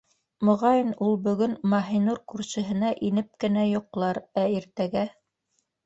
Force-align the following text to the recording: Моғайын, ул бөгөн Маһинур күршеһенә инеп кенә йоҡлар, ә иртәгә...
Моғайын, 0.47 0.87
ул 1.07 1.13
бөгөн 1.27 1.53
Маһинур 1.75 2.23
күршеһенә 2.35 2.91
инеп 3.11 3.31
кенә 3.45 3.69
йоҡлар, 3.77 4.25
ә 4.45 4.51
иртәгә... 4.59 5.11